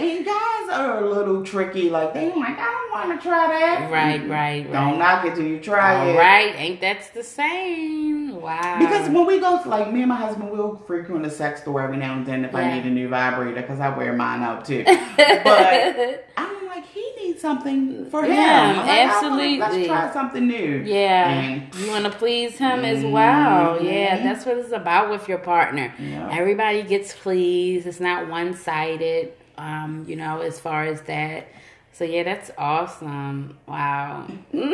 and 0.04 0.24
guys 0.26 0.78
are 0.78 1.04
a 1.04 1.08
little 1.10 1.44
tricky. 1.44 1.90
Like 1.90 2.12
they 2.14 2.26
like, 2.28 2.58
I 2.58 2.64
don't 2.64 3.08
want 3.08 3.20
to 3.20 3.28
try 3.28 3.46
that. 3.48 3.90
right, 3.90 4.20
right, 4.28 4.64
right. 4.64 4.72
Don't 4.72 4.98
knock 4.98 5.24
it 5.26 5.34
till 5.34 5.44
you 5.46 5.60
try 5.60 5.96
All 5.96 6.08
it. 6.08 6.16
right, 6.18 6.54
ain't 6.56 6.80
that's 6.80 7.08
the 7.10 7.22
same? 7.22 8.40
Wow. 8.40 8.78
Because 8.78 9.08
when 9.10 9.26
we 9.26 9.38
go, 9.38 9.62
to, 9.62 9.68
like 9.68 9.92
me 9.92 10.00
and 10.00 10.08
my 10.08 10.16
husband, 10.16 10.50
we'll 10.50 10.76
frequent 10.86 11.24
a 11.26 11.30
sex 11.30 11.60
store 11.62 11.82
every 11.82 11.96
now 11.98 12.14
and 12.14 12.26
then 12.26 12.44
if 12.44 12.52
Yeah. 12.52 12.58
I 12.60 12.74
need 12.74 12.86
a 12.86 12.90
new 12.90 13.08
vibrator 13.08 13.60
because 13.60 13.80
I 13.80 13.96
wear 13.96 14.12
mine 14.12 14.42
out 14.42 14.64
too. 14.64 14.82
but 14.84 16.26
I'm 16.36 16.66
like, 16.66 16.84
he 16.86 17.00
needs 17.22 17.40
something 17.40 18.06
for 18.10 18.24
him. 18.24 18.32
Yeah, 18.32 18.68
like, 18.68 18.76
I 18.76 18.78
wanna- 18.78 18.92
absolutely. 19.12 19.58
let's 19.58 19.86
try 19.86 20.12
something 20.12 20.46
new. 20.46 20.82
Yeah, 20.86 21.28
And- 21.30 21.74
you 21.76 21.90
want 21.90 22.04
to 22.04 22.10
please 22.10 22.58
him 22.58 22.84
as 22.84 23.04
well. 23.04 23.78
Mhm. 23.78 23.84
Yeah, 23.92 24.16
that's 24.22 24.44
what 24.46 24.58
it's 24.58 24.72
about 24.72 25.10
with 25.10 25.28
your 25.28 25.38
partner. 25.38 25.92
Everybody 26.30 26.82
gets 26.82 27.12
pleased. 27.14 27.86
It's 27.86 28.00
not 28.00 28.28
one 28.28 28.54
sided. 28.54 29.32
Um, 29.58 30.04
you 30.08 30.16
know, 30.16 30.40
as 30.40 30.58
far 30.58 30.84
as 30.84 31.02
that. 31.02 31.48
So 31.92 32.04
yeah, 32.04 32.22
that's 32.22 32.50
awesome. 32.56 33.58
Wow. 33.66 34.24
You're 34.52 34.72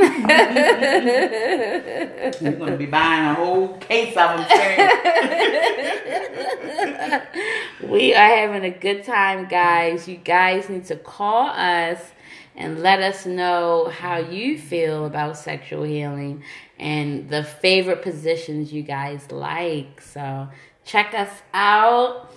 gonna 2.52 2.76
be 2.76 2.86
buying 2.86 3.24
a 3.24 3.34
whole 3.34 3.68
case 3.78 4.16
of 4.16 4.46
them. 4.46 4.46
we 7.82 8.14
are 8.14 8.28
having 8.36 8.64
a 8.64 8.70
good 8.70 9.02
time, 9.04 9.46
guys. 9.48 10.06
You 10.06 10.16
guys 10.18 10.68
need 10.68 10.84
to 10.86 10.96
call 10.96 11.48
us 11.48 11.98
and 12.56 12.80
let 12.82 13.00
us 13.00 13.26
know 13.26 13.90
how 13.94 14.16
you 14.18 14.58
feel 14.58 15.04
about 15.04 15.36
sexual 15.36 15.82
healing 15.84 16.42
and 16.78 17.28
the 17.28 17.44
favorite 17.44 18.02
positions 18.02 18.72
you 18.72 18.82
guys 18.82 19.30
like. 19.30 20.00
So 20.00 20.48
check 20.84 21.12
us 21.14 21.30
out 21.52 22.32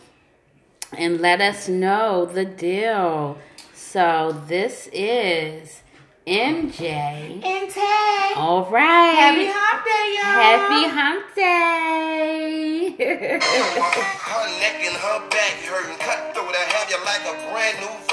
and 0.97 1.21
let 1.21 1.39
us 1.41 1.69
know 1.69 2.25
the 2.25 2.45
deal. 2.45 3.37
So 3.73 4.43
this 4.47 4.89
is 4.91 5.81
MJ. 6.27 7.41
and 7.43 7.69
Tay, 7.71 8.33
All 8.35 8.65
right. 8.69 9.15
happy 9.15 9.47
hump 9.51 9.85
day, 9.85 10.15
y'all. 10.15 10.33
Happy 10.43 10.87
hump 10.89 11.35
day. 11.35 12.95
Her 13.39 14.45
neck 14.59 14.77
and 14.83 14.95
her 14.95 15.19
back 15.29 15.53
hurting. 15.65 15.97
Cut 15.97 16.33
through 16.35 16.51
to 16.51 16.57
have 16.57 16.89
you 16.89 16.97
like 17.05 17.21
a 17.25 17.33
brand 17.49 17.77
new 17.79 17.87
version. 17.87 17.99
It's 18.01 18.08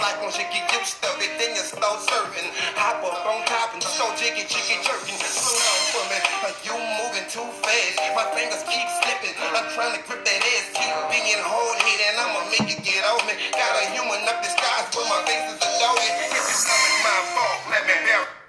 like 0.00 0.16
once 0.24 0.36
you 0.40 0.48
get 0.48 0.64
used 0.72 0.96
to 1.04 1.10
it, 1.20 1.32
then 1.36 1.52
you 1.52 1.62
start 1.62 2.00
serving. 2.08 2.48
Hop 2.80 3.04
up 3.04 3.20
on 3.28 3.44
top 3.44 3.76
and 3.76 3.84
so 3.84 4.08
jiggy, 4.16 4.48
jiggy 4.48 4.80
jerking. 4.80 5.20
Slow 5.20 5.52
down 5.52 5.80
for 5.92 6.04
me, 6.08 6.18
you 6.64 6.74
moving 7.00 7.28
too 7.28 7.44
fast. 7.60 8.00
My 8.16 8.24
fingers 8.32 8.64
keep 8.64 8.88
slipping. 9.04 9.36
I'm 9.52 9.68
trying 9.76 9.94
to 9.94 10.02
grip 10.08 10.24
that 10.24 10.40
ass, 10.40 10.66
keep 10.72 10.92
being 11.12 11.42
hold 11.44 11.76
hit, 11.84 12.00
and 12.10 12.16
I'ma 12.16 12.40
make 12.48 12.68
it 12.72 12.80
get 12.80 13.04
on 13.12 13.20
me. 13.28 13.36
Got 13.52 13.72
a 13.76 13.84
human 13.92 14.24
up 14.24 14.40
disguise, 14.40 14.88
but 14.90 15.04
my 15.04 15.20
face 15.28 15.46
is 15.52 15.60
a 15.60 15.70
dog. 15.78 16.00
If 16.00 16.44
it's 16.48 16.64
my 17.04 17.18
fault, 17.36 17.60
let 17.68 17.84
me 17.84 17.96
bear. 18.08 18.39